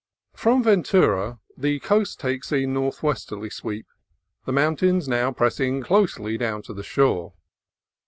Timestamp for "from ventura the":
0.33-1.79